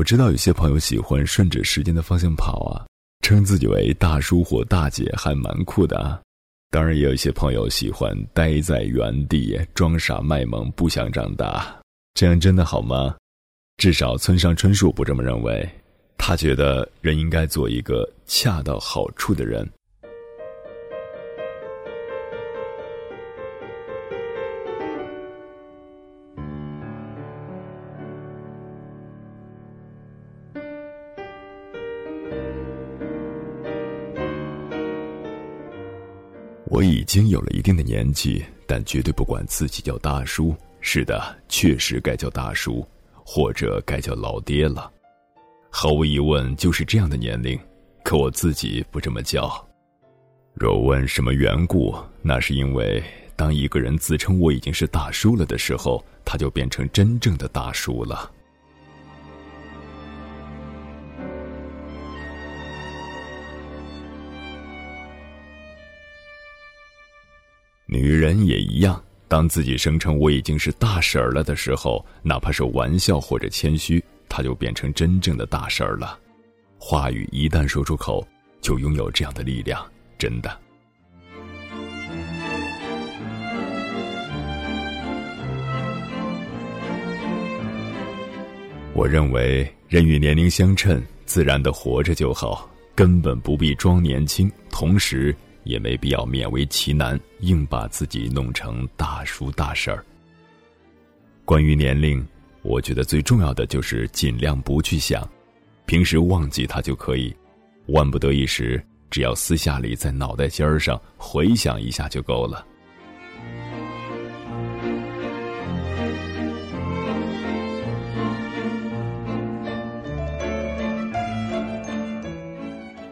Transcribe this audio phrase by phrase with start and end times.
[0.00, 2.88] 我知道有些朋友喜欢顺着时间的方向跑啊，
[3.20, 6.18] 称自己为大叔或大姐还蛮酷的啊。
[6.70, 11.78] 当然，也有一些朋友喜欢待在原地装傻卖萌，不想长大，
[12.14, 13.14] 这样真的好吗？
[13.76, 15.68] 至少村上春树不这么认为，
[16.16, 19.70] 他觉得人应该做一个恰到好处的人。
[36.80, 40.56] 我已经有了一定的年纪，但绝对不管自己叫大叔。
[40.80, 42.82] 是的，确实该叫大叔，
[43.22, 44.90] 或者该叫老爹了。
[45.68, 47.60] 毫无疑问，就是这样的年龄。
[48.02, 49.62] 可我自己不这么叫。
[50.54, 53.04] 若问什么缘故，那是因为
[53.36, 58.32] 当一个人自称我已经是大叔了的时候，他就变成真正的大叔了。
[67.92, 76.16] 女人也一样，当自己声称我已经是大婶儿了的时候，哪怕是玩笑或者谦虚，她就变成真正的大婶儿了。
[76.78, 78.24] 话语一旦说出口，
[78.60, 79.84] 就拥有这样的力量，
[80.16, 80.56] 真的。
[88.94, 95.34] 我认为人与年龄相称，自然的活着就好，根本不必装年轻，同时。
[95.64, 100.04] 也没必要勉为其难，硬把自己弄成大叔大婶儿。
[101.44, 102.26] 关于年龄，
[102.62, 105.28] 我觉得最重要的就是尽量不去想，
[105.86, 107.34] 平时忘记它就可以。
[107.86, 112.64] 万不得已时，只要私下里在脑袋尖儿上回想一下就够了。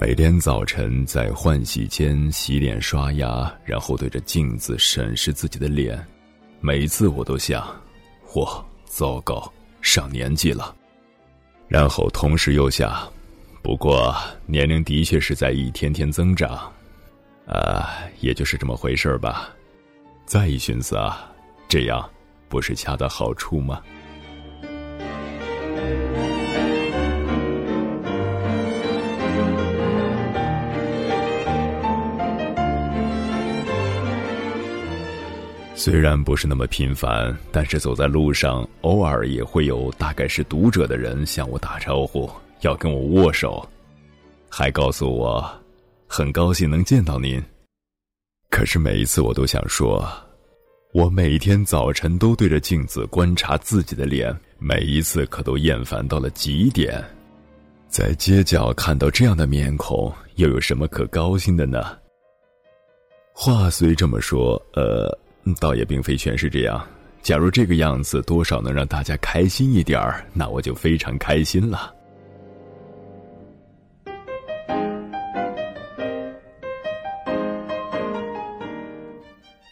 [0.00, 6.02] 每天早晨在换洗间洗脸刷牙，然后对着镜子审视自己的脸，
[6.58, 7.68] 每一次我都想：
[8.32, 9.52] 我糟糕，
[9.82, 10.74] 上年纪了。
[11.68, 13.06] 然后同时又想，
[13.60, 14.16] 不过
[14.46, 16.72] 年龄的确是在一天天增长，
[17.46, 17.90] 啊，
[18.20, 19.50] 也就是这么回事吧。
[20.24, 21.30] 再一寻思啊，
[21.68, 22.08] 这样
[22.48, 23.82] 不是恰到好处吗？
[35.82, 42.30] 虽然不是那么频繁，但是走在路上，偶尔也会有大概是读者的人向我打招呼，
[42.60, 43.66] 要跟我握手，
[44.50, 45.42] 还告诉我
[46.06, 47.42] 很高兴能见到您。
[48.50, 50.06] 可是每一次我都想说，
[50.92, 57.02] 我每天早晨都对着镜子观察自己的脸，每一次可都厌烦到了极点。
[57.88, 61.96] 在街角看到这样的面孔，又有什么可高兴的呢？
[63.32, 65.18] 话虽这么说，呃。
[65.54, 66.86] 倒也并非全是这样。
[67.22, 71.94] 假如这个样子多少能让大家开心一点儿，那我就非常开心了。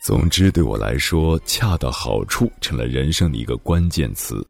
[0.02, 4.46] 总之，对我来说，恰到好处成了人生的一个关键词。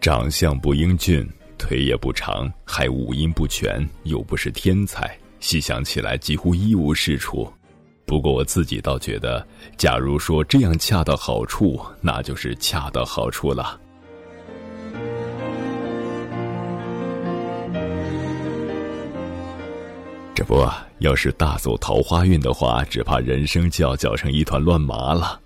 [0.00, 1.26] 长相不英俊，
[1.58, 7.50] 腿也不长，还五音不全，又不是天才，细想起来几乎一无是处。
[8.06, 9.44] 不过我自己倒觉得，
[9.76, 13.80] 假如说这样恰到好处，那就是恰到好处了。
[20.34, 25.40] 这不，要是大走桃花运的话，只怕人生就要搅成一团乱麻了。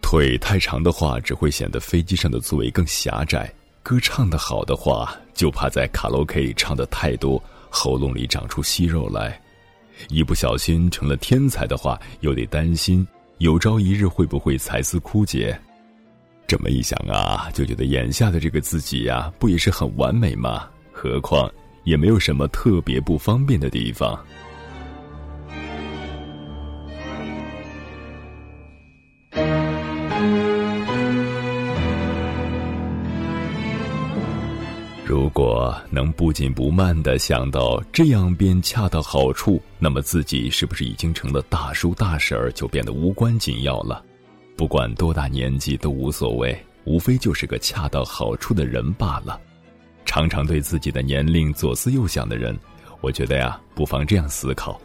[0.00, 3.46] 腿太长的话，只会显得飞机上的座位更狭窄；
[3.82, 9.38] 歌唱的好的话，就怕在卡拉 OK 唱的太多，喉咙里长出息肉来。
[10.08, 13.06] 一不小心成了天才的话，又得担心
[13.38, 15.58] 有朝一日会不会财思枯竭。
[16.46, 20.68] 这么一想啊，就觉得眼下的这个自己呀，不也是很完美吗？
[20.92, 21.50] 何况
[21.84, 24.18] 也没有什么特别不方便的地方。
[35.06, 44.02] 如果能不紧不慢的想到这样便恰到好处，那么自己是不是已经成了大叔大婶儿，就变得无关紧要了？
[44.56, 49.38] 不管多大年纪都无所谓，无非就是个恰到好处的人罢了。
[50.06, 52.58] 常常对自己的年龄左思右想的人，
[53.02, 54.80] 我觉得呀，不妨这样思考。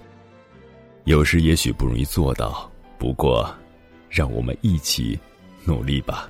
[1.06, 3.50] 有时也许不容易做到，不过，
[4.10, 5.18] 让我们一起
[5.64, 6.30] 努力吧。